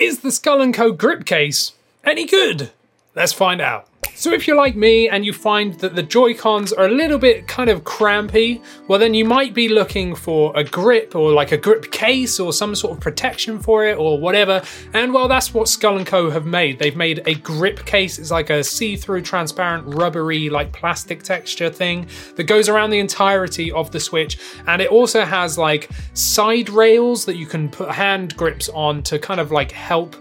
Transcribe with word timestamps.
Is 0.00 0.20
the 0.20 0.32
Skull 0.32 0.72
& 0.72 0.72
Co 0.72 0.92
grip 0.92 1.26
case 1.26 1.72
any 2.04 2.24
good? 2.24 2.70
Let's 3.14 3.34
find 3.34 3.60
out. 3.60 3.86
So 4.20 4.34
if 4.34 4.46
you're 4.46 4.54
like 4.54 4.76
me 4.76 5.08
and 5.08 5.24
you 5.24 5.32
find 5.32 5.72
that 5.80 5.96
the 5.96 6.02
Joy-Cons 6.02 6.74
are 6.74 6.84
a 6.84 6.90
little 6.90 7.16
bit 7.16 7.48
kind 7.48 7.70
of 7.70 7.84
crampy, 7.84 8.60
well 8.86 8.98
then 8.98 9.14
you 9.14 9.24
might 9.24 9.54
be 9.54 9.66
looking 9.66 10.14
for 10.14 10.52
a 10.54 10.62
grip 10.62 11.16
or 11.16 11.32
like 11.32 11.52
a 11.52 11.56
grip 11.56 11.90
case 11.90 12.38
or 12.38 12.52
some 12.52 12.74
sort 12.74 12.92
of 12.92 13.00
protection 13.00 13.58
for 13.58 13.86
it 13.86 13.96
or 13.96 14.18
whatever. 14.18 14.60
And 14.92 15.14
well, 15.14 15.26
that's 15.26 15.54
what 15.54 15.68
Skull 15.68 16.04
& 16.04 16.04
Co 16.04 16.28
have 16.28 16.44
made. 16.44 16.78
They've 16.78 16.94
made 16.94 17.22
a 17.24 17.34
grip 17.36 17.86
case. 17.86 18.18
It's 18.18 18.30
like 18.30 18.50
a 18.50 18.62
see-through 18.62 19.22
transparent 19.22 19.86
rubbery 19.94 20.50
like 20.50 20.70
plastic 20.70 21.22
texture 21.22 21.70
thing 21.70 22.06
that 22.36 22.44
goes 22.44 22.68
around 22.68 22.90
the 22.90 22.98
entirety 22.98 23.72
of 23.72 23.90
the 23.90 24.00
Switch. 24.00 24.38
And 24.66 24.82
it 24.82 24.90
also 24.90 25.24
has 25.24 25.56
like 25.56 25.88
side 26.12 26.68
rails 26.68 27.24
that 27.24 27.36
you 27.36 27.46
can 27.46 27.70
put 27.70 27.88
hand 27.88 28.36
grips 28.36 28.68
on 28.68 29.02
to 29.04 29.18
kind 29.18 29.40
of 29.40 29.50
like 29.50 29.72
help 29.72 30.14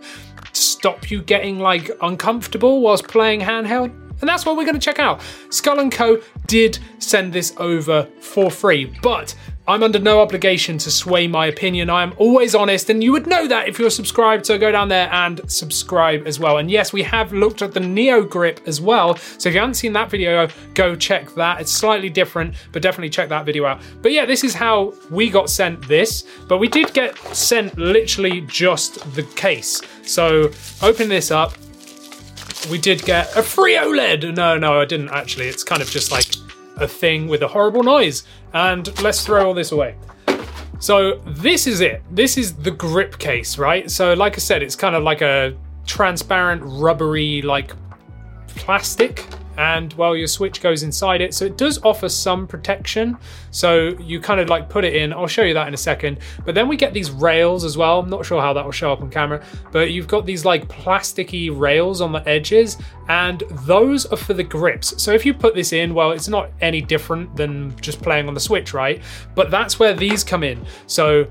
stop 0.79 1.11
you 1.11 1.21
getting 1.21 1.59
like 1.59 1.91
uncomfortable 2.01 2.79
whilst 2.79 3.05
playing 3.05 3.41
handheld. 3.41 3.91
And 4.21 4.29
that's 4.29 4.45
what 4.45 4.55
we're 4.55 4.63
going 4.63 4.79
to 4.79 4.81
check 4.81 4.97
out. 4.97 5.19
Skull 5.49 5.89
& 5.89 5.91
Co. 5.91 6.21
did 6.47 6.79
send 6.99 7.33
this 7.33 7.53
over 7.57 8.03
for 8.21 8.49
free, 8.49 8.85
but 9.01 9.35
I'm 9.69 9.83
under 9.83 9.99
no 9.99 10.19
obligation 10.19 10.79
to 10.79 10.89
sway 10.89 11.27
my 11.27 11.45
opinion. 11.45 11.91
I 11.91 12.01
am 12.01 12.15
always 12.17 12.55
honest, 12.55 12.89
and 12.89 13.03
you 13.03 13.11
would 13.11 13.27
know 13.27 13.47
that 13.47 13.67
if 13.67 13.77
you're 13.77 13.91
subscribed, 13.91 14.47
so 14.47 14.57
go 14.57 14.71
down 14.71 14.89
there 14.89 15.07
and 15.13 15.41
subscribe 15.45 16.25
as 16.25 16.39
well. 16.39 16.57
And 16.57 16.71
yes, 16.71 16.91
we 16.91 17.03
have 17.03 17.31
looked 17.31 17.61
at 17.61 17.75
the 17.75 17.79
Neo 17.79 18.23
Grip 18.23 18.61
as 18.65 18.81
well, 18.81 19.15
so 19.15 19.47
if 19.47 19.53
you 19.53 19.61
haven't 19.61 19.75
seen 19.75 19.93
that 19.93 20.09
video, 20.09 20.47
go 20.73 20.95
check 20.95 21.29
that. 21.35 21.61
It's 21.61 21.71
slightly 21.71 22.09
different, 22.09 22.55
but 22.71 22.81
definitely 22.81 23.11
check 23.11 23.29
that 23.29 23.45
video 23.45 23.63
out. 23.65 23.79
But 24.01 24.11
yeah, 24.11 24.25
this 24.25 24.43
is 24.43 24.55
how 24.55 24.95
we 25.11 25.29
got 25.29 25.51
sent 25.51 25.87
this, 25.87 26.25
but 26.47 26.57
we 26.57 26.67
did 26.67 26.91
get 26.95 27.15
sent 27.35 27.77
literally 27.77 28.41
just 28.41 29.13
the 29.13 29.21
case. 29.21 29.83
So 30.01 30.49
open 30.81 31.09
this 31.09 31.29
up, 31.29 31.53
we 32.71 32.79
did 32.79 33.03
get 33.03 33.37
a 33.37 33.43
free 33.43 33.75
OLED. 33.75 34.35
No, 34.35 34.57
no, 34.57 34.81
I 34.81 34.85
didn't 34.85 35.09
actually. 35.09 35.47
It's 35.47 35.63
kind 35.63 35.83
of 35.83 35.91
just 35.91 36.11
like 36.11 36.25
a 36.77 36.87
thing 36.87 37.27
with 37.27 37.41
a 37.43 37.47
horrible 37.47 37.83
noise. 37.83 38.23
And 38.53 39.01
let's 39.01 39.25
throw 39.25 39.47
all 39.47 39.53
this 39.53 39.71
away. 39.71 39.95
So 40.79 41.19
this 41.27 41.67
is 41.67 41.81
it. 41.81 42.01
This 42.09 42.37
is 42.37 42.55
the 42.55 42.71
grip 42.71 43.17
case, 43.19 43.57
right? 43.57 43.89
So 43.91 44.13
like 44.13 44.35
I 44.35 44.39
said, 44.39 44.63
it's 44.63 44.75
kind 44.75 44.95
of 44.95 45.03
like 45.03 45.21
a 45.21 45.55
transparent, 45.85 46.61
rubbery, 46.63 47.41
like 47.41 47.73
plastic 48.47 49.25
and 49.59 49.91
well 49.93 50.15
your 50.15 50.25
switch 50.25 50.61
goes 50.61 50.83
inside 50.83 51.19
it 51.19 51.33
so 51.33 51.43
it 51.43 51.57
does 51.57 51.79
offer 51.83 52.07
some 52.07 52.47
protection. 52.47 53.17
So 53.51 53.89
you 53.99 54.21
kind 54.21 54.39
of 54.39 54.47
like 54.47 54.69
put 54.69 54.85
it 54.85 54.95
in 54.95 55.11
i'll 55.11 55.27
show 55.27 55.43
you 55.43 55.53
that 55.53 55.67
in 55.67 55.73
a 55.73 55.77
second. 55.77 56.19
But 56.45 56.55
then 56.55 56.67
we 56.67 56.77
get 56.77 56.93
these 56.93 57.11
rails 57.11 57.65
as 57.65 57.77
well. 57.77 57.99
I'm 57.99 58.09
not 58.09 58.25
sure 58.25 58.41
how 58.41 58.53
that 58.53 58.63
will 58.63 58.71
show 58.71 58.91
up 58.91 59.01
on 59.01 59.09
camera 59.09 59.43
but 59.71 59.91
you've 59.91 60.07
got 60.07 60.25
these 60.25 60.45
like 60.45 60.67
plasticky 60.69 61.55
rails 61.55 61.99
on 61.99 62.13
the 62.13 62.27
edges 62.27 62.77
and 63.09 63.43
those 63.65 64.05
are 64.05 64.17
for 64.17 64.33
the 64.33 64.43
grips. 64.43 65.01
So 65.01 65.11
if 65.11 65.25
you 65.25 65.33
put 65.33 65.55
this 65.55 65.73
in 65.73 65.93
well 65.93 66.11
it's 66.11 66.29
not 66.29 66.51
any 66.61 66.81
different 66.81 67.35
than 67.35 67.75
just 67.81 68.01
playing 68.01 68.29
on 68.29 68.33
the 68.33 68.39
switch 68.39 68.73
right? 68.73 69.01
But 69.35 69.51
that's 69.51 69.77
where 69.77 69.93
these 69.93 70.23
come 70.23 70.43
in. 70.43 70.65
So 70.87 71.27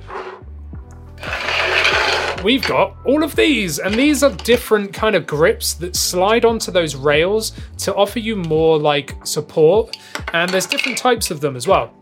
we've 2.42 2.66
got 2.66 2.96
all 3.04 3.22
of 3.22 3.36
these, 3.36 3.78
and 3.78 3.94
these 3.94 4.22
are 4.22 4.30
different 4.30 4.92
kind 4.92 5.16
of 5.16 5.26
grips 5.26 5.74
that 5.74 5.96
slide 5.96 6.44
onto 6.44 6.70
those 6.70 6.94
rails 6.94 7.52
to 7.78 7.94
offer 7.94 8.18
you 8.18 8.36
more 8.36 8.78
like 8.78 9.14
support. 9.26 9.96
And 10.32 10.50
there's 10.50 10.66
different 10.66 10.98
types 10.98 11.30
of 11.30 11.40
them 11.40 11.56
as 11.56 11.66
well. 11.66 11.92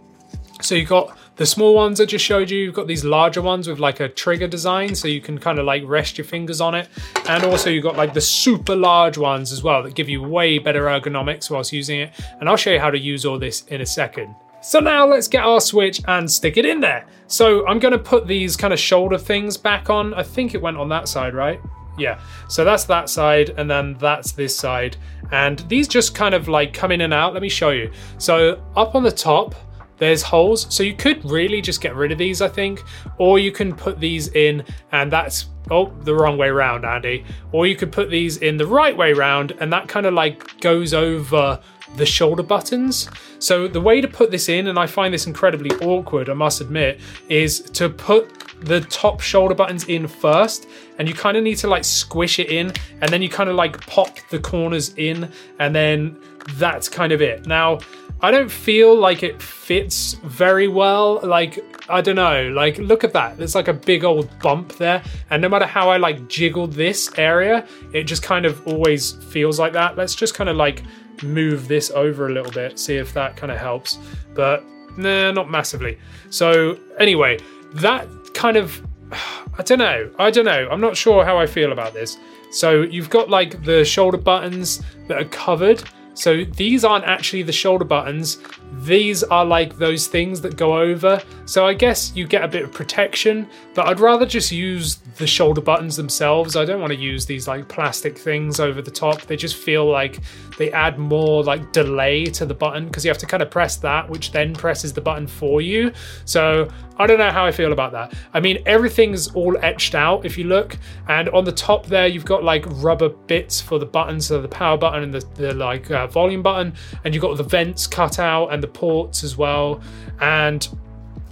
So 0.62 0.74
you've 0.74 0.88
got 0.88 1.16
the 1.36 1.44
small 1.44 1.74
ones 1.74 2.00
I 2.00 2.06
just 2.06 2.24
showed 2.24 2.50
you, 2.50 2.58
you've 2.58 2.74
got 2.74 2.86
these 2.86 3.04
larger 3.04 3.42
ones 3.42 3.68
with 3.68 3.78
like 3.78 4.00
a 4.00 4.08
trigger 4.08 4.48
design 4.48 4.94
so 4.94 5.06
you 5.06 5.20
can 5.20 5.38
kind 5.38 5.58
of 5.58 5.66
like 5.66 5.82
rest 5.84 6.16
your 6.16 6.24
fingers 6.24 6.62
on 6.62 6.74
it. 6.74 6.88
And 7.28 7.44
also 7.44 7.68
you've 7.68 7.82
got 7.82 7.96
like 7.96 8.14
the 8.14 8.22
super 8.22 8.74
large 8.74 9.18
ones 9.18 9.52
as 9.52 9.62
well 9.62 9.82
that 9.82 9.94
give 9.94 10.08
you 10.08 10.22
way 10.22 10.58
better 10.58 10.84
ergonomics 10.84 11.50
whilst 11.50 11.72
using 11.72 12.00
it. 12.00 12.12
And 12.40 12.48
I'll 12.48 12.56
show 12.56 12.70
you 12.70 12.80
how 12.80 12.90
to 12.90 12.98
use 12.98 13.26
all 13.26 13.38
this 13.38 13.64
in 13.66 13.82
a 13.82 13.86
second. 13.86 14.34
So 14.66 14.80
now 14.80 15.06
let's 15.06 15.28
get 15.28 15.44
our 15.44 15.60
switch 15.60 16.00
and 16.08 16.28
stick 16.28 16.56
it 16.56 16.66
in 16.66 16.80
there. 16.80 17.06
So 17.28 17.64
I'm 17.68 17.78
gonna 17.78 17.98
put 17.98 18.26
these 18.26 18.56
kind 18.56 18.72
of 18.72 18.80
shoulder 18.80 19.16
things 19.16 19.56
back 19.56 19.90
on. 19.90 20.12
I 20.14 20.24
think 20.24 20.56
it 20.56 20.60
went 20.60 20.76
on 20.76 20.88
that 20.88 21.06
side, 21.06 21.34
right? 21.34 21.60
Yeah, 21.96 22.18
so 22.48 22.64
that's 22.64 22.82
that 22.86 23.08
side 23.08 23.50
and 23.50 23.70
then 23.70 23.94
that's 24.00 24.32
this 24.32 24.56
side. 24.56 24.96
And 25.30 25.60
these 25.68 25.86
just 25.86 26.16
kind 26.16 26.34
of 26.34 26.48
like 26.48 26.72
come 26.72 26.90
in 26.90 27.02
and 27.02 27.14
out. 27.14 27.32
Let 27.32 27.42
me 27.42 27.48
show 27.48 27.70
you. 27.70 27.92
So 28.18 28.60
up 28.74 28.96
on 28.96 29.04
the 29.04 29.12
top, 29.12 29.54
there's 29.98 30.20
holes. 30.20 30.66
So 30.74 30.82
you 30.82 30.94
could 30.94 31.24
really 31.24 31.62
just 31.62 31.80
get 31.80 31.94
rid 31.94 32.10
of 32.10 32.18
these, 32.18 32.42
I 32.42 32.48
think, 32.48 32.82
or 33.18 33.38
you 33.38 33.52
can 33.52 33.72
put 33.72 34.00
these 34.00 34.28
in 34.34 34.64
and 34.90 35.12
that's, 35.12 35.46
oh, 35.70 35.92
the 36.00 36.12
wrong 36.12 36.38
way 36.38 36.48
around, 36.48 36.84
Andy. 36.84 37.24
Or 37.52 37.68
you 37.68 37.76
could 37.76 37.92
put 37.92 38.10
these 38.10 38.38
in 38.38 38.56
the 38.56 38.66
right 38.66 38.96
way 38.96 39.12
round 39.12 39.52
and 39.60 39.72
that 39.72 39.86
kind 39.86 40.06
of 40.06 40.12
like 40.14 40.60
goes 40.60 40.92
over 40.92 41.60
the 41.96 42.06
shoulder 42.06 42.42
buttons. 42.42 43.08
So 43.38 43.68
the 43.68 43.80
way 43.80 44.00
to 44.00 44.08
put 44.08 44.30
this 44.30 44.48
in, 44.48 44.68
and 44.68 44.78
I 44.78 44.86
find 44.86 45.12
this 45.12 45.26
incredibly 45.26 45.70
awkward, 45.84 46.28
I 46.28 46.34
must 46.34 46.60
admit, 46.60 47.00
is 47.28 47.60
to 47.60 47.88
put 47.88 48.46
the 48.60 48.80
top 48.82 49.20
shoulder 49.20 49.54
buttons 49.54 49.84
in 49.84 50.08
first 50.08 50.66
and 50.98 51.06
you 51.06 51.14
kind 51.14 51.36
of 51.36 51.44
need 51.44 51.56
to 51.56 51.68
like 51.68 51.84
squish 51.84 52.38
it 52.38 52.50
in 52.50 52.72
and 53.02 53.10
then 53.10 53.20
you 53.20 53.28
kind 53.28 53.50
of 53.50 53.56
like 53.56 53.84
pop 53.86 54.16
the 54.30 54.38
corners 54.38 54.94
in 54.96 55.30
and 55.58 55.74
then 55.74 56.18
that's 56.54 56.88
kind 56.88 57.12
of 57.12 57.20
it. 57.20 57.46
Now, 57.46 57.80
I 58.22 58.30
don't 58.30 58.50
feel 58.50 58.96
like 58.96 59.22
it 59.22 59.42
fits 59.42 60.14
very 60.24 60.68
well. 60.68 61.20
Like, 61.22 61.58
I 61.88 62.00
don't 62.00 62.16
know, 62.16 62.48
like 62.48 62.78
look 62.78 63.04
at 63.04 63.12
that. 63.12 63.36
There's 63.36 63.54
like 63.54 63.68
a 63.68 63.74
big 63.74 64.04
old 64.04 64.30
bump 64.38 64.76
there. 64.76 65.02
And 65.28 65.42
no 65.42 65.48
matter 65.48 65.66
how 65.66 65.90
I 65.90 65.98
like 65.98 66.26
jiggle 66.28 66.66
this 66.66 67.10
area, 67.18 67.66
it 67.92 68.04
just 68.04 68.22
kind 68.22 68.46
of 68.46 68.66
always 68.66 69.12
feels 69.12 69.58
like 69.58 69.74
that. 69.74 69.96
Let's 69.96 70.14
just 70.14 70.34
kind 70.34 70.48
of 70.48 70.56
like 70.56 70.82
move 71.22 71.68
this 71.68 71.90
over 71.90 72.28
a 72.28 72.32
little 72.32 72.52
bit, 72.52 72.78
see 72.78 72.96
if 72.96 73.12
that 73.14 73.36
kind 73.36 73.52
of 73.52 73.58
helps. 73.58 73.98
But 74.34 74.64
nah, 74.96 75.32
not 75.32 75.50
massively. 75.50 75.98
So 76.30 76.78
anyway, 76.98 77.38
that 77.74 78.08
kind 78.34 78.56
of 78.56 78.82
I 79.58 79.62
don't 79.62 79.78
know. 79.78 80.10
I 80.18 80.30
don't 80.30 80.44
know. 80.44 80.68
I'm 80.70 80.80
not 80.80 80.96
sure 80.96 81.24
how 81.24 81.38
I 81.38 81.46
feel 81.46 81.72
about 81.72 81.94
this. 81.94 82.18
So 82.50 82.82
you've 82.82 83.10
got 83.10 83.30
like 83.30 83.64
the 83.64 83.84
shoulder 83.84 84.18
buttons 84.18 84.82
that 85.08 85.20
are 85.20 85.28
covered. 85.28 85.82
So 86.14 86.44
these 86.44 86.84
aren't 86.84 87.04
actually 87.04 87.42
the 87.42 87.52
shoulder 87.52 87.84
buttons. 87.84 88.38
These 88.78 89.22
are 89.24 89.44
like 89.44 89.76
those 89.78 90.06
things 90.06 90.40
that 90.42 90.56
go 90.56 90.78
over. 90.78 91.22
So 91.44 91.66
I 91.66 91.74
guess 91.74 92.14
you 92.14 92.26
get 92.26 92.44
a 92.44 92.48
bit 92.48 92.62
of 92.62 92.72
protection, 92.72 93.48
but 93.74 93.86
I'd 93.86 94.00
rather 94.00 94.26
just 94.26 94.52
use 94.52 94.96
the 95.16 95.26
shoulder 95.26 95.60
buttons 95.60 95.96
themselves. 95.96 96.56
I 96.56 96.64
don't 96.64 96.80
want 96.80 96.92
to 96.92 96.98
use 96.98 97.24
these 97.24 97.48
like 97.48 97.68
plastic 97.68 98.18
things 98.18 98.60
over 98.60 98.82
the 98.82 98.90
top. 98.90 99.22
They 99.22 99.36
just 99.36 99.56
feel 99.56 99.86
like 99.90 100.20
they 100.58 100.70
add 100.72 100.98
more 100.98 101.42
like 101.42 101.72
delay 101.72 102.26
to 102.26 102.46
the 102.46 102.54
button 102.54 102.86
because 102.86 103.04
you 103.04 103.10
have 103.10 103.18
to 103.18 103.26
kind 103.26 103.42
of 103.42 103.50
press 103.50 103.76
that, 103.76 104.08
which 104.08 104.32
then 104.32 104.54
presses 104.54 104.92
the 104.92 105.00
button 105.00 105.26
for 105.26 105.60
you. 105.60 105.92
So 106.24 106.68
I 106.98 107.06
don't 107.06 107.18
know 107.18 107.30
how 107.30 107.44
I 107.44 107.52
feel 107.52 107.72
about 107.72 107.92
that. 107.92 108.14
I 108.32 108.40
mean, 108.40 108.62
everything's 108.64 109.28
all 109.34 109.56
etched 109.62 109.94
out 109.94 110.24
if 110.24 110.38
you 110.38 110.44
look, 110.44 110.78
and 111.08 111.28
on 111.30 111.44
the 111.44 111.52
top 111.52 111.86
there, 111.86 112.06
you've 112.06 112.24
got 112.24 112.42
like 112.42 112.64
rubber 112.66 113.10
bits 113.10 113.60
for 113.60 113.78
the 113.78 113.84
buttons, 113.86 114.26
so 114.26 114.40
the 114.40 114.48
power 114.48 114.78
button 114.78 115.02
and 115.02 115.14
the, 115.14 115.26
the 115.34 115.54
like 115.54 115.90
uh, 115.90 116.06
volume 116.06 116.42
button, 116.42 116.72
and 117.04 117.14
you've 117.14 117.22
got 117.22 117.36
the 117.36 117.42
vents 117.42 117.86
cut 117.86 118.18
out 118.18 118.48
and 118.48 118.62
the 118.62 118.65
ports 118.66 119.24
as 119.24 119.36
well. 119.36 119.80
And 120.20 120.66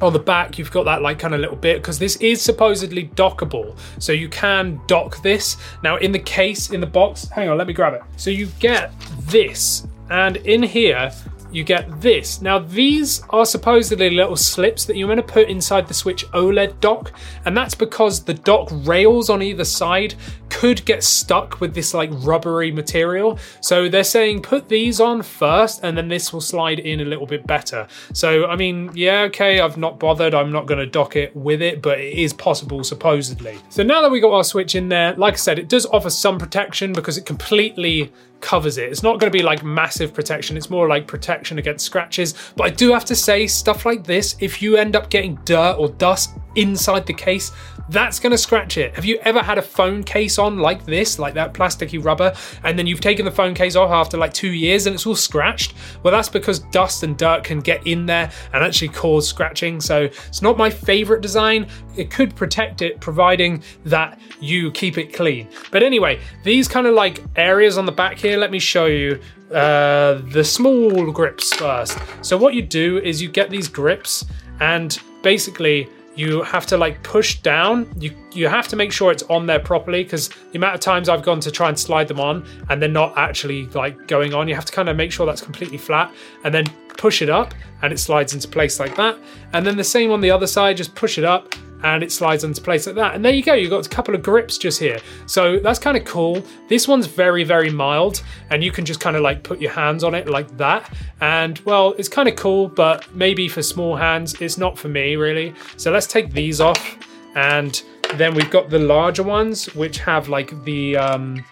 on 0.00 0.12
the 0.12 0.18
back 0.18 0.58
you've 0.58 0.70
got 0.70 0.84
that 0.84 1.02
like 1.02 1.18
kind 1.18 1.34
of 1.34 1.40
little 1.40 1.56
bit 1.56 1.80
because 1.80 1.98
this 1.98 2.16
is 2.16 2.42
supposedly 2.42 3.08
dockable. 3.08 3.76
So 3.98 4.12
you 4.12 4.28
can 4.28 4.80
dock 4.86 5.22
this. 5.22 5.56
Now 5.82 5.96
in 5.96 6.12
the 6.12 6.18
case 6.18 6.70
in 6.70 6.80
the 6.80 6.86
box 6.86 7.28
hang 7.28 7.48
on 7.48 7.58
let 7.58 7.66
me 7.66 7.72
grab 7.72 7.94
it. 7.94 8.02
So 8.16 8.30
you 8.30 8.46
get 8.58 8.92
this 9.20 9.86
and 10.10 10.36
in 10.38 10.62
here 10.62 11.12
you 11.54 11.64
get 11.64 12.00
this. 12.00 12.42
Now, 12.42 12.58
these 12.58 13.22
are 13.30 13.46
supposedly 13.46 14.10
little 14.10 14.36
slips 14.36 14.84
that 14.86 14.96
you're 14.96 15.08
going 15.08 15.16
to 15.16 15.22
put 15.22 15.48
inside 15.48 15.86
the 15.86 15.94
Switch 15.94 16.26
OLED 16.32 16.80
dock, 16.80 17.12
and 17.44 17.56
that's 17.56 17.74
because 17.74 18.24
the 18.24 18.34
dock 18.34 18.68
rails 18.84 19.30
on 19.30 19.42
either 19.42 19.64
side 19.64 20.14
could 20.50 20.84
get 20.84 21.02
stuck 21.02 21.60
with 21.60 21.74
this 21.74 21.94
like 21.94 22.10
rubbery 22.12 22.70
material. 22.70 23.38
So 23.60 23.88
they're 23.88 24.04
saying 24.04 24.42
put 24.42 24.68
these 24.68 25.00
on 25.00 25.22
first, 25.22 25.80
and 25.82 25.96
then 25.96 26.08
this 26.08 26.32
will 26.32 26.40
slide 26.40 26.78
in 26.78 27.00
a 27.00 27.04
little 27.04 27.26
bit 27.26 27.46
better. 27.46 27.86
So, 28.12 28.46
I 28.46 28.56
mean, 28.56 28.90
yeah, 28.94 29.22
okay, 29.22 29.60
I've 29.60 29.76
not 29.76 29.98
bothered. 29.98 30.34
I'm 30.34 30.52
not 30.52 30.66
going 30.66 30.78
to 30.78 30.86
dock 30.86 31.16
it 31.16 31.34
with 31.34 31.62
it, 31.62 31.82
but 31.82 32.00
it 32.00 32.18
is 32.18 32.32
possible, 32.32 32.84
supposedly. 32.84 33.58
So 33.68 33.82
now 33.82 34.02
that 34.02 34.10
we 34.10 34.20
got 34.20 34.32
our 34.32 34.44
Switch 34.44 34.74
in 34.74 34.88
there, 34.88 35.14
like 35.14 35.34
I 35.34 35.36
said, 35.38 35.58
it 35.58 35.68
does 35.68 35.86
offer 35.86 36.10
some 36.10 36.38
protection 36.38 36.92
because 36.92 37.18
it 37.18 37.26
completely 37.26 38.12
covers 38.40 38.76
it. 38.76 38.90
It's 38.90 39.02
not 39.02 39.18
going 39.18 39.32
to 39.32 39.36
be 39.36 39.42
like 39.42 39.64
massive 39.64 40.12
protection, 40.12 40.56
it's 40.56 40.68
more 40.68 40.86
like 40.86 41.06
protection 41.06 41.43
against 41.52 41.84
scratches. 41.84 42.34
But 42.56 42.64
I 42.64 42.70
do 42.70 42.92
have 42.92 43.04
to 43.06 43.14
say, 43.14 43.46
stuff 43.46 43.86
like 43.86 44.04
this, 44.04 44.36
if 44.40 44.62
you 44.62 44.76
end 44.76 44.96
up 44.96 45.10
getting 45.10 45.36
dirt 45.44 45.76
or 45.78 45.88
dust 45.88 46.30
inside 46.56 47.06
the 47.06 47.14
case, 47.14 47.52
that's 47.88 48.18
going 48.18 48.30
to 48.30 48.38
scratch 48.38 48.78
it. 48.78 48.94
Have 48.94 49.04
you 49.04 49.18
ever 49.22 49.40
had 49.40 49.58
a 49.58 49.62
phone 49.62 50.02
case 50.02 50.38
on 50.38 50.58
like 50.58 50.84
this, 50.84 51.18
like 51.18 51.34
that 51.34 51.52
plasticky 51.52 52.02
rubber, 52.02 52.34
and 52.62 52.78
then 52.78 52.86
you've 52.86 53.00
taken 53.00 53.24
the 53.24 53.30
phone 53.30 53.54
case 53.54 53.76
off 53.76 53.90
after 53.90 54.16
like 54.16 54.32
two 54.32 54.52
years 54.52 54.86
and 54.86 54.94
it's 54.94 55.06
all 55.06 55.16
scratched? 55.16 55.74
Well, 56.02 56.12
that's 56.12 56.28
because 56.28 56.60
dust 56.60 57.02
and 57.02 57.16
dirt 57.16 57.44
can 57.44 57.60
get 57.60 57.86
in 57.86 58.06
there 58.06 58.30
and 58.52 58.64
actually 58.64 58.88
cause 58.88 59.28
scratching. 59.28 59.80
So 59.80 60.02
it's 60.04 60.42
not 60.42 60.56
my 60.56 60.70
favorite 60.70 61.20
design. 61.20 61.66
It 61.96 62.10
could 62.10 62.34
protect 62.34 62.82
it, 62.82 63.00
providing 63.00 63.62
that 63.84 64.18
you 64.40 64.70
keep 64.72 64.98
it 64.98 65.12
clean. 65.12 65.48
But 65.70 65.82
anyway, 65.82 66.20
these 66.42 66.68
kind 66.68 66.86
of 66.86 66.94
like 66.94 67.22
areas 67.36 67.78
on 67.78 67.86
the 67.86 67.92
back 67.92 68.18
here, 68.18 68.36
let 68.36 68.50
me 68.50 68.58
show 68.58 68.86
you 68.86 69.20
uh, 69.50 70.20
the 70.32 70.42
small 70.42 71.12
grips 71.12 71.52
first. 71.54 71.98
So 72.22 72.36
what 72.36 72.54
you 72.54 72.62
do 72.62 72.98
is 72.98 73.20
you 73.20 73.28
get 73.28 73.50
these 73.50 73.68
grips 73.68 74.24
and 74.60 74.98
basically 75.22 75.88
you 76.14 76.42
have 76.42 76.66
to 76.66 76.76
like 76.76 77.02
push 77.02 77.40
down. 77.40 77.88
You 77.98 78.14
you 78.32 78.48
have 78.48 78.68
to 78.68 78.76
make 78.76 78.92
sure 78.92 79.10
it's 79.12 79.22
on 79.24 79.46
there 79.46 79.60
properly 79.60 80.04
because 80.04 80.28
the 80.28 80.56
amount 80.56 80.74
of 80.74 80.80
times 80.80 81.08
i've 81.08 81.22
gone 81.22 81.38
to 81.38 81.52
try 81.52 81.68
and 81.68 81.78
slide 81.78 82.08
them 82.08 82.18
on 82.18 82.44
and 82.68 82.82
they're 82.82 82.88
not 82.88 83.16
actually 83.16 83.66
like 83.66 84.08
going 84.08 84.34
on 84.34 84.48
you 84.48 84.56
have 84.56 84.64
to 84.64 84.72
kind 84.72 84.88
of 84.88 84.96
make 84.96 85.12
sure 85.12 85.24
that's 85.24 85.40
completely 85.40 85.78
flat 85.78 86.12
and 86.42 86.52
then 86.52 86.66
push 86.96 87.22
it 87.22 87.28
up 87.28 87.54
and 87.82 87.92
it 87.92 87.98
slides 87.98 88.34
into 88.34 88.48
place 88.48 88.80
like 88.80 88.96
that. 88.96 89.18
And 89.52 89.66
then 89.66 89.76
the 89.76 89.84
same 89.84 90.10
on 90.10 90.20
the 90.20 90.30
other 90.30 90.46
side 90.46 90.76
just 90.76 90.94
push 90.94 91.18
it 91.18 91.24
up 91.24 91.54
and 91.84 92.02
it 92.02 92.10
slides 92.10 92.44
into 92.44 92.62
place 92.62 92.86
like 92.86 92.96
that. 92.96 93.14
And 93.14 93.22
there 93.22 93.32
you 93.32 93.42
go, 93.42 93.52
you've 93.52 93.70
got 93.70 93.86
a 93.86 93.88
couple 93.88 94.14
of 94.14 94.22
grips 94.22 94.56
just 94.56 94.80
here. 94.80 94.98
So 95.26 95.58
that's 95.58 95.78
kind 95.78 95.98
of 95.98 96.04
cool. 96.04 96.42
This 96.66 96.88
one's 96.88 97.06
very, 97.06 97.44
very 97.44 97.68
mild, 97.70 98.22
and 98.50 98.64
you 98.64 98.72
can 98.72 98.86
just 98.86 99.00
kind 99.00 99.16
of 99.16 99.22
like 99.22 99.42
put 99.42 99.60
your 99.60 99.70
hands 99.70 100.02
on 100.02 100.14
it 100.14 100.26
like 100.26 100.56
that. 100.56 100.90
And 101.20 101.58
well, 101.60 101.94
it's 101.98 102.08
kind 102.08 102.26
of 102.26 102.36
cool, 102.36 102.68
but 102.68 103.14
maybe 103.14 103.48
for 103.48 103.62
small 103.62 103.96
hands, 103.96 104.40
it's 104.40 104.56
not 104.56 104.78
for 104.78 104.88
me 104.88 105.16
really. 105.16 105.54
So 105.76 105.92
let's 105.92 106.06
take 106.06 106.32
these 106.32 106.60
off. 106.60 106.96
And 107.36 107.82
then 108.14 108.34
we've 108.34 108.50
got 108.50 108.70
the 108.70 108.78
larger 108.78 109.22
ones, 109.22 109.74
which 109.74 109.98
have 109.98 110.28
like 110.28 110.64
the, 110.64 110.96
um, 110.96 111.44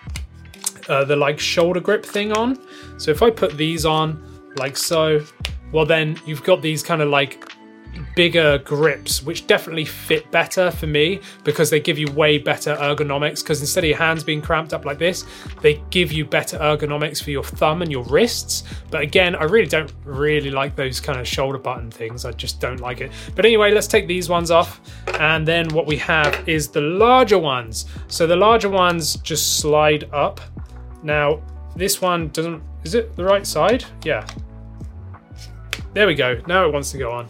uh, 0.88 1.04
the 1.04 1.16
like 1.16 1.38
shoulder 1.38 1.80
grip 1.80 2.06
thing 2.06 2.32
on. 2.32 2.58
So 2.96 3.10
if 3.10 3.22
I 3.22 3.28
put 3.28 3.58
these 3.58 3.84
on 3.84 4.22
like 4.56 4.78
so, 4.78 5.22
well 5.72 5.84
then 5.84 6.18
you've 6.24 6.42
got 6.42 6.62
these 6.62 6.82
kind 6.82 7.02
of 7.02 7.10
like 7.10 7.51
bigger 8.14 8.58
grips, 8.58 9.22
which 9.22 9.46
definitely 9.46 9.84
fit 9.84 10.30
better 10.30 10.70
for 10.70 10.86
me 10.86 11.20
because 11.44 11.70
they 11.70 11.80
give 11.80 11.98
you 11.98 12.10
way 12.12 12.38
better 12.38 12.76
ergonomics. 12.76 13.42
Because 13.42 13.60
instead 13.60 13.84
of 13.84 13.88
your 13.88 13.98
hands 13.98 14.24
being 14.24 14.42
cramped 14.42 14.72
up 14.72 14.84
like 14.84 14.98
this, 14.98 15.24
they 15.60 15.82
give 15.90 16.12
you 16.12 16.24
better 16.24 16.58
ergonomics 16.58 17.22
for 17.22 17.30
your 17.30 17.44
thumb 17.44 17.82
and 17.82 17.90
your 17.90 18.04
wrists. 18.04 18.64
But 18.90 19.02
again, 19.02 19.34
I 19.34 19.44
really 19.44 19.66
don't 19.66 19.92
really 20.04 20.50
like 20.50 20.76
those 20.76 21.00
kind 21.00 21.18
of 21.18 21.26
shoulder 21.26 21.58
button 21.58 21.90
things. 21.90 22.24
I 22.24 22.32
just 22.32 22.60
don't 22.60 22.80
like 22.80 23.00
it. 23.00 23.12
But 23.34 23.44
anyway, 23.44 23.72
let's 23.72 23.86
take 23.86 24.06
these 24.06 24.28
ones 24.28 24.50
off. 24.50 24.80
And 25.18 25.46
then 25.46 25.68
what 25.70 25.86
we 25.86 25.96
have 25.98 26.48
is 26.48 26.68
the 26.68 26.80
larger 26.80 27.38
ones. 27.38 27.86
So 28.08 28.26
the 28.26 28.36
larger 28.36 28.68
ones 28.68 29.16
just 29.16 29.58
slide 29.58 30.08
up. 30.12 30.40
Now, 31.02 31.42
this 31.76 32.00
one 32.00 32.28
doesn't, 32.28 32.62
is 32.84 32.94
it 32.94 33.16
the 33.16 33.24
right 33.24 33.46
side? 33.46 33.84
Yeah. 34.04 34.26
There 35.94 36.06
we 36.06 36.14
go. 36.14 36.40
Now 36.46 36.66
it 36.66 36.72
wants 36.72 36.90
to 36.92 36.98
go 36.98 37.10
on 37.10 37.28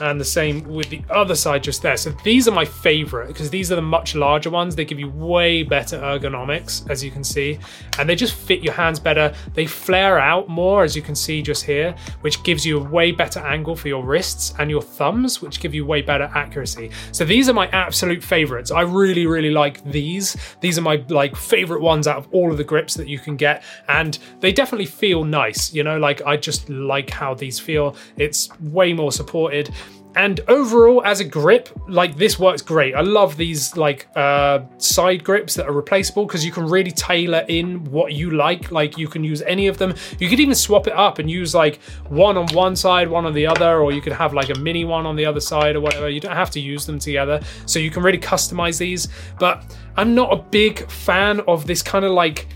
and 0.00 0.20
the 0.20 0.24
same 0.24 0.62
with 0.64 0.88
the 0.90 1.02
other 1.10 1.34
side 1.34 1.62
just 1.62 1.82
there. 1.82 1.96
So 1.96 2.10
these 2.24 2.48
are 2.48 2.52
my 2.52 2.64
favorite 2.64 3.28
because 3.28 3.50
these 3.50 3.72
are 3.72 3.76
the 3.76 3.82
much 3.82 4.14
larger 4.14 4.50
ones. 4.50 4.76
They 4.76 4.84
give 4.84 4.98
you 4.98 5.10
way 5.10 5.62
better 5.62 5.98
ergonomics, 5.98 6.88
as 6.90 7.02
you 7.02 7.10
can 7.10 7.24
see, 7.24 7.58
and 7.98 8.08
they 8.08 8.14
just 8.14 8.34
fit 8.34 8.62
your 8.62 8.74
hands 8.74 9.00
better. 9.00 9.34
They 9.54 9.66
flare 9.66 10.18
out 10.18 10.48
more, 10.48 10.84
as 10.84 10.94
you 10.94 11.02
can 11.02 11.14
see 11.14 11.42
just 11.42 11.64
here, 11.64 11.94
which 12.20 12.42
gives 12.42 12.64
you 12.64 12.78
a 12.78 12.82
way 12.82 13.12
better 13.12 13.40
angle 13.40 13.76
for 13.76 13.88
your 13.88 14.04
wrists 14.04 14.54
and 14.58 14.70
your 14.70 14.82
thumbs, 14.82 15.42
which 15.42 15.60
give 15.60 15.74
you 15.74 15.84
way 15.84 16.02
better 16.02 16.30
accuracy. 16.34 16.90
So 17.12 17.24
these 17.24 17.48
are 17.48 17.54
my 17.54 17.68
absolute 17.68 18.22
favorites. 18.22 18.70
I 18.70 18.82
really, 18.82 19.26
really 19.26 19.50
like 19.50 19.82
these. 19.84 20.36
These 20.60 20.78
are 20.78 20.82
my 20.82 21.04
like 21.08 21.36
favorite 21.36 21.80
ones 21.80 22.06
out 22.06 22.16
of 22.18 22.28
all 22.32 22.50
of 22.50 22.56
the 22.56 22.64
grips 22.64 22.94
that 22.94 23.08
you 23.08 23.18
can 23.18 23.36
get, 23.36 23.62
and 23.88 24.18
they 24.40 24.52
definitely 24.52 24.86
feel 24.86 25.24
nice. 25.24 25.72
You 25.72 25.82
know, 25.82 25.98
like 25.98 26.22
I 26.26 26.36
just 26.36 26.68
like 26.68 27.10
how 27.10 27.34
these 27.34 27.58
feel. 27.58 27.96
It's 28.16 28.48
way 28.60 28.92
more 28.92 29.12
supported 29.12 29.70
and 30.18 30.40
overall, 30.48 31.00
as 31.04 31.20
a 31.20 31.24
grip, 31.24 31.68
like 31.86 32.16
this 32.16 32.40
works 32.40 32.60
great. 32.60 32.92
I 32.92 33.02
love 33.02 33.36
these 33.36 33.76
like 33.76 34.08
uh, 34.16 34.62
side 34.78 35.22
grips 35.22 35.54
that 35.54 35.68
are 35.68 35.72
replaceable 35.72 36.26
because 36.26 36.44
you 36.44 36.50
can 36.50 36.66
really 36.66 36.90
tailor 36.90 37.44
in 37.46 37.84
what 37.84 38.14
you 38.14 38.32
like. 38.32 38.72
Like 38.72 38.98
you 38.98 39.06
can 39.06 39.22
use 39.22 39.42
any 39.42 39.68
of 39.68 39.78
them. 39.78 39.94
You 40.18 40.28
could 40.28 40.40
even 40.40 40.56
swap 40.56 40.88
it 40.88 40.92
up 40.92 41.20
and 41.20 41.30
use 41.30 41.54
like 41.54 41.80
one 42.08 42.36
on 42.36 42.48
one 42.48 42.74
side, 42.74 43.08
one 43.08 43.26
on 43.26 43.32
the 43.32 43.46
other, 43.46 43.78
or 43.78 43.92
you 43.92 44.00
could 44.00 44.12
have 44.12 44.34
like 44.34 44.50
a 44.50 44.58
mini 44.58 44.84
one 44.84 45.06
on 45.06 45.14
the 45.14 45.24
other 45.24 45.38
side 45.38 45.76
or 45.76 45.80
whatever. 45.80 46.08
You 46.08 46.18
don't 46.18 46.34
have 46.34 46.50
to 46.50 46.60
use 46.60 46.84
them 46.84 46.98
together. 46.98 47.40
So 47.66 47.78
you 47.78 47.92
can 47.92 48.02
really 48.02 48.18
customize 48.18 48.76
these. 48.76 49.06
But 49.38 49.72
I'm 49.96 50.16
not 50.16 50.32
a 50.32 50.42
big 50.42 50.90
fan 50.90 51.42
of 51.46 51.68
this 51.68 51.80
kind 51.80 52.04
of 52.04 52.10
like 52.10 52.48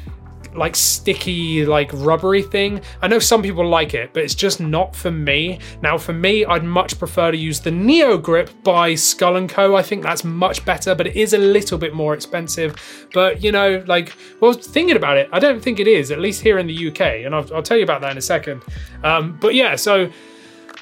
like 0.54 0.76
sticky, 0.76 1.64
like 1.66 1.90
rubbery 1.94 2.42
thing. 2.42 2.80
I 3.00 3.08
know 3.08 3.18
some 3.18 3.42
people 3.42 3.66
like 3.66 3.94
it, 3.94 4.12
but 4.12 4.22
it's 4.22 4.34
just 4.34 4.60
not 4.60 4.94
for 4.94 5.10
me. 5.10 5.58
Now, 5.82 5.98
for 5.98 6.12
me, 6.12 6.44
I'd 6.44 6.64
much 6.64 6.98
prefer 6.98 7.30
to 7.30 7.36
use 7.36 7.60
the 7.60 7.70
Neo 7.70 8.18
Grip 8.18 8.50
by 8.62 8.94
Skull 8.94 9.46
& 9.46 9.48
Co. 9.48 9.76
I 9.76 9.82
think 9.82 10.02
that's 10.02 10.24
much 10.24 10.64
better, 10.64 10.94
but 10.94 11.06
it 11.06 11.16
is 11.16 11.32
a 11.32 11.38
little 11.38 11.78
bit 11.78 11.94
more 11.94 12.14
expensive. 12.14 13.08
But, 13.12 13.42
you 13.42 13.52
know, 13.52 13.82
like, 13.86 14.12
well, 14.40 14.52
thinking 14.52 14.96
about 14.96 15.16
it, 15.16 15.28
I 15.32 15.38
don't 15.38 15.62
think 15.62 15.80
it 15.80 15.88
is, 15.88 16.10
at 16.10 16.18
least 16.18 16.42
here 16.42 16.58
in 16.58 16.66
the 16.66 16.88
UK, 16.88 17.00
and 17.24 17.34
I'll, 17.34 17.54
I'll 17.54 17.62
tell 17.62 17.76
you 17.76 17.84
about 17.84 18.00
that 18.02 18.12
in 18.12 18.18
a 18.18 18.22
second. 18.22 18.62
Um, 19.02 19.38
but 19.40 19.54
yeah, 19.54 19.76
so 19.76 20.10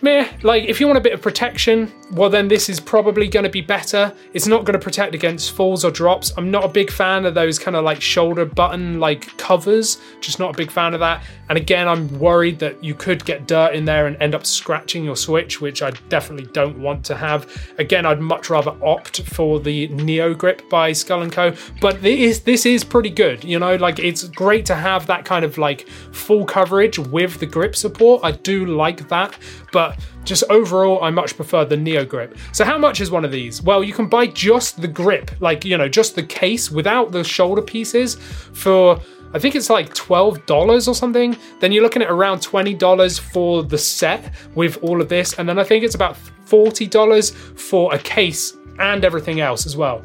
meh, 0.02 0.29
like 0.43 0.64
if 0.64 0.81
you 0.81 0.87
want 0.87 0.99
a 0.99 1.00
bit 1.00 1.12
of 1.12 1.23
protection, 1.23 1.93
well 2.12 2.31
then 2.31 2.49
this 2.49 2.69
is 2.69 2.81
probably 2.81 3.29
going 3.29 3.44
to 3.44 3.50
be 3.50 3.61
better. 3.61 4.12
It's 4.32 4.47
not 4.47 4.64
going 4.64 4.79
to 4.79 4.85
protect 4.85 5.14
against 5.14 5.52
falls 5.52 5.85
or 5.85 5.91
drops. 5.91 6.32
I'm 6.37 6.50
not 6.50 6.64
a 6.64 6.69
big 6.69 6.91
fan 6.91 7.26
of 7.26 7.35
those 7.35 7.58
kind 7.58 7.76
of 7.76 7.85
like 7.85 8.00
shoulder 8.00 8.44
button 8.44 9.00
like 9.00 9.37
covers, 9.37 9.99
just 10.20 10.38
not 10.38 10.55
a 10.55 10.56
big 10.56 10.70
fan 10.70 10.94
of 10.94 11.00
that. 11.00 11.23
And 11.49 11.58
again, 11.58 11.88
I'm 11.88 12.19
worried 12.19 12.58
that 12.61 12.82
you 12.82 12.94
could 12.94 13.25
get 13.25 13.47
dirt 13.47 13.75
in 13.75 13.85
there 13.85 14.06
and 14.06 14.17
end 14.23 14.35
up 14.35 14.47
scratching 14.47 15.05
your 15.05 15.17
Switch, 15.17 15.61
which 15.61 15.82
I 15.82 15.91
definitely 16.08 16.46
don't 16.53 16.79
want 16.79 17.05
to 17.06 17.17
have. 17.17 17.50
Again, 17.79 18.06
I'd 18.06 18.20
much 18.20 18.50
rather 18.50 18.76
opt 18.82 19.23
for 19.23 19.61
the 19.61 19.88
Neo 19.88 20.32
Grip 20.35 20.69
by 20.70 20.93
Skull 20.93 21.29
& 21.31 21.31
Co. 21.31 21.55
But 21.81 22.03
this 22.03 22.20
is, 22.20 22.41
this 22.41 22.67
is 22.67 22.85
pretty 22.85 23.11
good, 23.11 23.43
you 23.44 23.58
know, 23.58 23.76
like 23.76 23.99
it's 23.99 24.25
great 24.25 24.64
to 24.67 24.75
have 24.75 25.06
that 25.06 25.25
kind 25.25 25.44
of 25.44 25.58
like 25.58 25.88
full 26.12 26.44
coverage 26.44 26.99
with 26.99 27.41
the 27.41 27.46
grip 27.46 27.75
support. 27.75 28.23
I 28.25 28.32
do 28.32 28.67
like 28.67 29.08
that, 29.08 29.37
but 29.72 29.99
just 30.25 30.44
overall, 30.50 31.02
I 31.02 31.11
much 31.11 31.37
prefer 31.37 31.64
the 31.64 31.76
Neo 31.76 32.05
Grip. 32.05 32.37
So 32.52 32.64
how 32.64 32.78
much 32.78 33.00
is 33.00 33.11
one 33.11 33.25
of 33.25 33.32
these? 33.32 33.62
Well, 33.62 33.82
you 33.82 33.93
can 33.93 34.08
buy 34.08 34.26
just 34.26 34.81
the 34.81 34.88
grip, 34.88 35.31
like, 35.40 35.64
you 35.64 35.76
know, 35.76 35.88
just 35.88 36.14
the 36.14 36.22
case 36.22 36.70
without 36.70 37.12
the 37.12 37.25
shoulder 37.25 37.62
pieces 37.62 38.14
for 38.14 39.00
I 39.32 39.38
think 39.38 39.55
it's 39.55 39.70
like 39.70 39.94
$12 39.94 40.88
or 40.88 40.94
something. 40.94 41.37
Then 41.61 41.70
you're 41.70 41.84
looking 41.84 42.02
at 42.02 42.11
around 42.11 42.40
$20 42.40 43.20
for 43.20 43.62
the 43.62 43.78
set 43.78 44.34
with 44.56 44.82
all 44.82 45.00
of 45.00 45.08
this. 45.08 45.38
And 45.38 45.49
then 45.49 45.58
I 45.58 45.64
think 45.64 45.84
it's 45.84 45.94
about 45.94 46.17
$40 46.46 47.32
for 47.56 47.94
a 47.94 47.99
case 47.99 48.56
and 48.81 49.05
everything 49.05 49.40
else 49.40 49.67
as 49.67 49.76
well. 49.76 50.05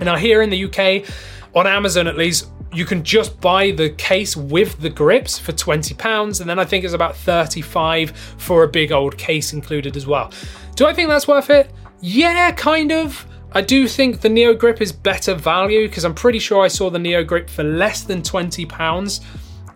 Now, 0.00 0.16
here 0.16 0.42
in 0.42 0.50
the 0.50 0.64
UK, 0.64 1.10
on 1.54 1.66
Amazon 1.66 2.06
at 2.06 2.18
least, 2.18 2.50
you 2.72 2.84
can 2.84 3.02
just 3.02 3.40
buy 3.40 3.70
the 3.70 3.90
case 3.90 4.36
with 4.36 4.78
the 4.80 4.90
grips 4.90 5.38
for 5.38 5.52
20 5.52 5.94
pounds 5.94 6.40
and 6.40 6.48
then 6.48 6.58
I 6.58 6.64
think 6.64 6.84
it's 6.84 6.94
about 6.94 7.16
35 7.16 8.10
for 8.38 8.64
a 8.64 8.68
big 8.68 8.92
old 8.92 9.16
case 9.16 9.52
included 9.52 9.96
as 9.96 10.06
well. 10.06 10.32
Do 10.76 10.86
I 10.86 10.92
think 10.92 11.08
that's 11.08 11.26
worth 11.26 11.50
it? 11.50 11.70
Yeah, 12.00 12.52
kind 12.52 12.92
of. 12.92 13.26
I 13.52 13.62
do 13.62 13.88
think 13.88 14.20
the 14.20 14.28
Neo 14.28 14.54
Grip 14.54 14.82
is 14.82 14.92
better 14.92 15.34
value 15.34 15.88
because 15.88 16.04
I'm 16.04 16.14
pretty 16.14 16.38
sure 16.38 16.62
I 16.62 16.68
saw 16.68 16.90
the 16.90 16.98
Neo 16.98 17.24
Grip 17.24 17.48
for 17.48 17.64
less 17.64 18.02
than 18.02 18.22
20 18.22 18.66
pounds 18.66 19.22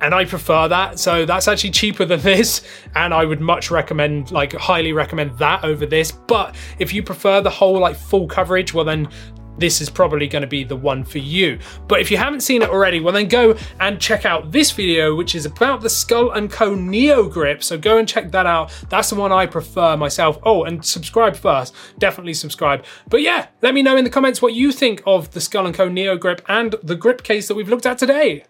and 0.02 0.12
I 0.14 0.24
prefer 0.24 0.68
that. 0.68 0.98
So 0.98 1.24
that's 1.24 1.48
actually 1.48 1.70
cheaper 1.70 2.04
than 2.04 2.20
this, 2.22 2.62
and 2.94 3.14
I 3.14 3.24
would 3.24 3.40
much 3.40 3.70
recommend, 3.70 4.30
like, 4.32 4.52
highly 4.52 4.92
recommend 4.92 5.38
that 5.38 5.64
over 5.64 5.86
this. 5.86 6.12
But 6.12 6.56
if 6.78 6.92
you 6.92 7.02
prefer 7.02 7.40
the 7.40 7.50
whole 7.50 7.78
like 7.78 7.96
full 7.96 8.26
coverage, 8.26 8.74
well 8.74 8.84
then 8.84 9.08
this 9.62 9.80
is 9.80 9.88
probably 9.88 10.26
going 10.26 10.42
to 10.42 10.48
be 10.48 10.64
the 10.64 10.74
one 10.74 11.04
for 11.04 11.18
you. 11.18 11.56
But 11.86 12.00
if 12.00 12.10
you 12.10 12.16
haven't 12.16 12.40
seen 12.40 12.62
it 12.62 12.68
already, 12.68 12.98
well 12.98 13.14
then 13.14 13.28
go 13.28 13.56
and 13.78 14.00
check 14.00 14.26
out 14.26 14.50
this 14.50 14.72
video, 14.72 15.14
which 15.14 15.36
is 15.36 15.46
about 15.46 15.82
the 15.82 15.88
Skull 15.88 16.32
& 16.48 16.48
Co. 16.48 16.74
Neo 16.74 17.28
Grip. 17.28 17.62
So 17.62 17.78
go 17.78 17.96
and 17.96 18.08
check 18.08 18.32
that 18.32 18.44
out. 18.44 18.72
That's 18.88 19.10
the 19.10 19.14
one 19.14 19.30
I 19.30 19.46
prefer 19.46 19.96
myself. 19.96 20.36
Oh, 20.42 20.64
and 20.64 20.84
subscribe 20.84 21.36
first. 21.36 21.76
Definitely 22.00 22.34
subscribe. 22.34 22.84
But 23.08 23.22
yeah, 23.22 23.46
let 23.60 23.72
me 23.72 23.82
know 23.82 23.96
in 23.96 24.02
the 24.02 24.10
comments 24.10 24.42
what 24.42 24.52
you 24.52 24.72
think 24.72 25.00
of 25.06 25.30
the 25.30 25.40
Skull 25.40 25.72
& 25.72 25.74
Co. 25.74 25.88
Neo 25.88 26.16
Grip 26.16 26.42
and 26.48 26.74
the 26.82 26.96
grip 26.96 27.22
case 27.22 27.46
that 27.46 27.54
we've 27.54 27.68
looked 27.68 27.86
at 27.86 27.98
today. 27.98 28.44